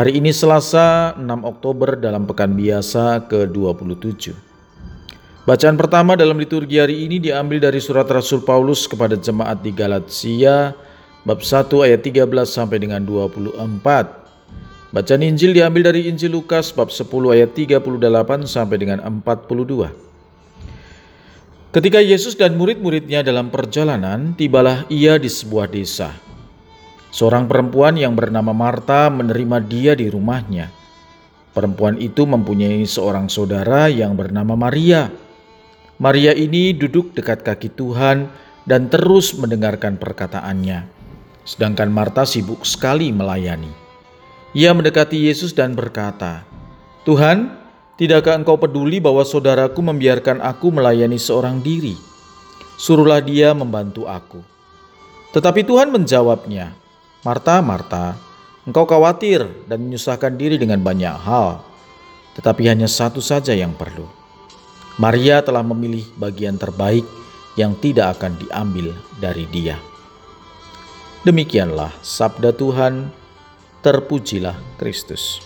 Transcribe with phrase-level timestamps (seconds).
[0.00, 4.32] Hari ini Selasa 6 Oktober dalam pekan biasa ke-27.
[5.44, 10.72] Bacaan pertama dalam liturgi hari ini diambil dari surat Rasul Paulus kepada jemaat di Galatia
[11.28, 13.76] bab 1 ayat 13 sampai dengan 24.
[14.88, 17.04] Bacaan Injil diambil dari Injil Lukas bab 10
[17.36, 17.84] ayat 38
[18.48, 21.76] sampai dengan 42.
[21.76, 26.29] Ketika Yesus dan murid-muridnya dalam perjalanan, tibalah ia di sebuah desa
[27.10, 30.70] Seorang perempuan yang bernama Marta menerima dia di rumahnya.
[31.50, 35.10] Perempuan itu mempunyai seorang saudara yang bernama Maria.
[35.98, 38.30] Maria ini duduk dekat kaki Tuhan
[38.62, 40.86] dan terus mendengarkan perkataannya.
[41.42, 43.74] Sedangkan Marta sibuk sekali melayani.
[44.54, 46.46] Ia mendekati Yesus dan berkata,
[47.02, 47.50] "Tuhan,
[47.98, 51.98] tidakkah engkau peduli bahwa saudaraku membiarkan aku melayani seorang diri?
[52.78, 54.38] Suruhlah dia membantu aku."
[55.34, 56.79] Tetapi Tuhan menjawabnya,
[57.20, 58.16] Marta, Marta,
[58.64, 61.60] engkau khawatir dan menyusahkan diri dengan banyak hal,
[62.32, 64.08] tetapi hanya satu saja yang perlu.
[64.96, 67.04] Maria telah memilih bagian terbaik
[67.60, 69.76] yang tidak akan diambil dari dia.
[71.20, 73.12] Demikianlah sabda Tuhan,
[73.84, 75.44] terpujilah Kristus.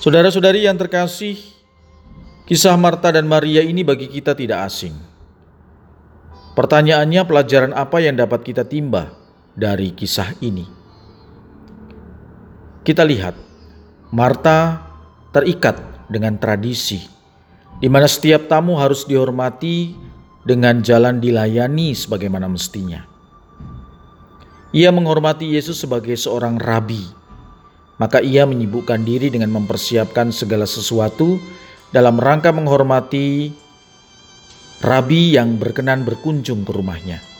[0.00, 1.36] Saudara-saudari yang terkasih,
[2.48, 4.96] kisah Marta dan Maria ini bagi kita tidak asing.
[6.56, 9.21] Pertanyaannya, pelajaran apa yang dapat kita timba
[9.52, 10.64] dari kisah ini.
[12.82, 13.38] Kita lihat,
[14.10, 14.82] Marta
[15.30, 15.78] terikat
[16.10, 17.00] dengan tradisi,
[17.78, 19.94] di mana setiap tamu harus dihormati
[20.42, 23.06] dengan jalan dilayani sebagaimana mestinya.
[24.72, 27.04] Ia menghormati Yesus sebagai seorang rabi,
[28.00, 31.38] maka ia menyibukkan diri dengan mempersiapkan segala sesuatu
[31.92, 33.52] dalam rangka menghormati
[34.82, 37.31] rabi yang berkenan berkunjung ke rumahnya.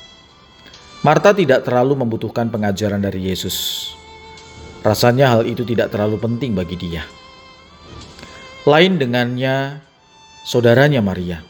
[1.02, 3.90] Marta tidak terlalu membutuhkan pengajaran dari Yesus.
[4.86, 7.02] Rasanya hal itu tidak terlalu penting bagi dia.
[8.62, 9.82] Lain dengannya,
[10.46, 11.42] saudaranya Maria.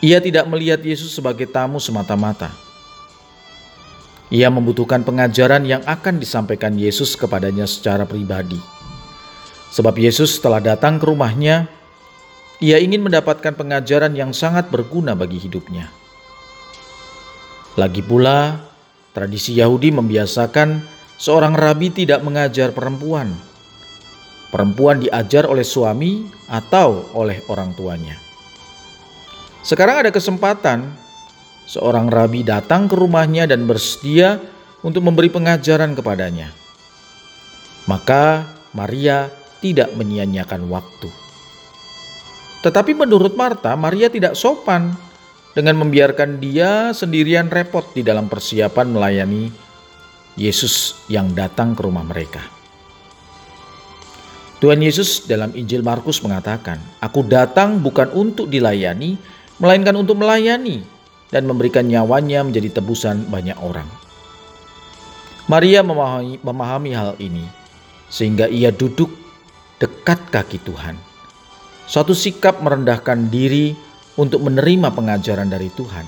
[0.00, 2.48] Ia tidak melihat Yesus sebagai tamu semata-mata.
[4.32, 8.56] Ia membutuhkan pengajaran yang akan disampaikan Yesus kepadanya secara pribadi.
[9.68, 11.68] Sebab Yesus telah datang ke rumahnya,
[12.56, 15.92] ia ingin mendapatkan pengajaran yang sangat berguna bagi hidupnya.
[17.72, 18.60] Lagi pula,
[19.16, 20.84] tradisi Yahudi membiasakan
[21.16, 23.32] seorang rabi tidak mengajar perempuan.
[24.52, 28.20] Perempuan diajar oleh suami atau oleh orang tuanya.
[29.64, 30.92] Sekarang ada kesempatan
[31.64, 34.36] seorang rabi datang ke rumahnya dan bersedia
[34.84, 36.52] untuk memberi pengajaran kepadanya.
[37.88, 38.44] Maka
[38.76, 39.32] Maria
[39.64, 41.08] tidak menyia-nyiakan waktu.
[42.60, 44.92] Tetapi menurut Marta, Maria tidak sopan
[45.52, 49.52] dengan membiarkan dia sendirian repot di dalam persiapan melayani
[50.36, 52.40] Yesus yang datang ke rumah mereka.
[54.64, 59.18] Tuhan Yesus dalam Injil Markus mengatakan, "Aku datang bukan untuk dilayani,
[59.58, 60.86] melainkan untuk melayani
[61.34, 63.90] dan memberikan nyawanya menjadi tebusan banyak orang."
[65.50, 67.44] Maria memahami, memahami hal ini,
[68.06, 69.10] sehingga ia duduk
[69.82, 70.94] dekat kaki Tuhan.
[71.90, 73.74] Suatu sikap merendahkan diri
[74.16, 76.04] untuk menerima pengajaran dari Tuhan.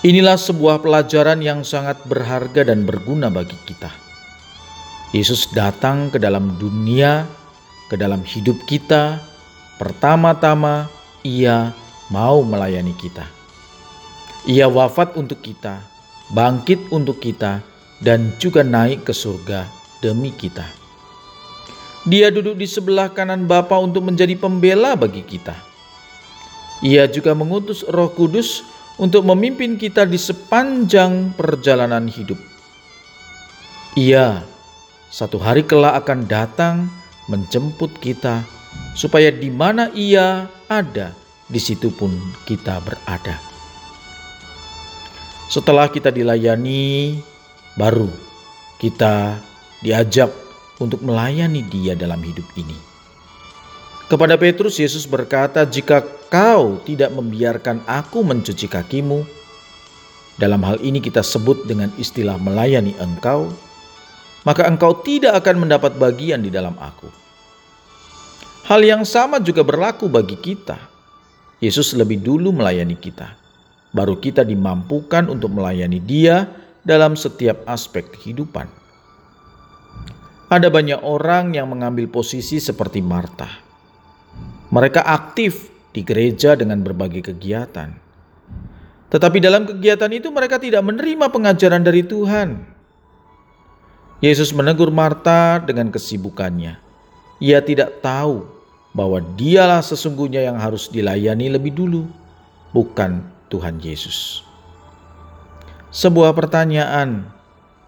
[0.00, 3.92] Inilah sebuah pelajaran yang sangat berharga dan berguna bagi kita.
[5.12, 7.28] Yesus datang ke dalam dunia,
[7.92, 9.20] ke dalam hidup kita.
[9.76, 10.88] Pertama-tama,
[11.20, 11.76] Ia
[12.08, 13.28] mau melayani kita.
[14.48, 15.84] Ia wafat untuk kita,
[16.32, 17.60] bangkit untuk kita,
[18.00, 19.68] dan juga naik ke surga
[20.00, 20.64] demi kita.
[22.08, 25.69] Dia duduk di sebelah kanan Bapa untuk menjadi pembela bagi kita
[26.80, 28.64] ia juga mengutus Roh Kudus
[29.00, 32.36] untuk memimpin kita di sepanjang perjalanan hidup.
[33.96, 34.44] Ia
[35.10, 36.86] satu hari kelak akan datang
[37.26, 38.46] menjemput kita,
[38.94, 41.10] supaya di mana Ia ada,
[41.50, 42.14] di situ pun
[42.46, 43.38] kita berada.
[45.50, 47.18] Setelah kita dilayani,
[47.74, 48.06] baru
[48.78, 49.34] kita
[49.82, 50.30] diajak
[50.78, 52.89] untuk melayani Dia dalam hidup ini.
[54.10, 59.22] Kepada Petrus, Yesus berkata, "Jika kau tidak membiarkan aku mencuci kakimu,
[60.40, 63.52] dalam hal ini kita sebut dengan istilah melayani engkau,
[64.48, 67.12] maka engkau tidak akan mendapat bagian di dalam aku.
[68.64, 70.80] Hal yang sama juga berlaku bagi kita.
[71.60, 73.36] Yesus lebih dulu melayani kita,
[73.92, 76.48] baru kita dimampukan untuk melayani Dia
[76.80, 78.64] dalam setiap aspek kehidupan.
[80.48, 83.69] Ada banyak orang yang mengambil posisi seperti Marta.
[84.70, 87.90] Mereka aktif di gereja dengan berbagai kegiatan.
[89.10, 92.62] Tetapi dalam kegiatan itu mereka tidak menerima pengajaran dari Tuhan.
[94.22, 96.78] Yesus menegur Marta dengan kesibukannya.
[97.42, 98.46] Ia tidak tahu
[98.94, 102.06] bahwa dialah sesungguhnya yang harus dilayani lebih dulu,
[102.70, 104.46] bukan Tuhan Yesus.
[105.90, 107.26] Sebuah pertanyaan,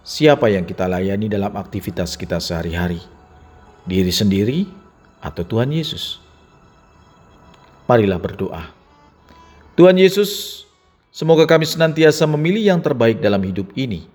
[0.02, 2.98] siapa yang kita layani dalam aktivitas kita sehari-hari?
[3.86, 4.66] Diri sendiri
[5.22, 6.18] atau Tuhan Yesus?
[7.92, 8.72] Marilah berdoa.
[9.76, 10.64] Tuhan Yesus,
[11.12, 14.08] semoga kami senantiasa memilih yang terbaik dalam hidup ini,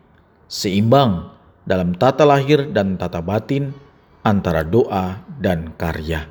[0.49, 1.29] seimbang
[1.61, 3.77] dalam tata lahir dan tata batin
[4.25, 6.25] antara doa dan karya.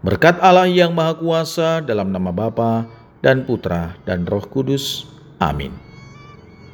[0.00, 2.88] Berkat Allah yang Maha Kuasa dalam nama Bapa
[3.20, 5.04] dan Putra dan Roh Kudus.
[5.36, 5.87] Amin.